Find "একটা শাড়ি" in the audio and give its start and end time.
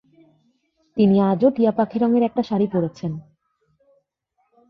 2.23-2.67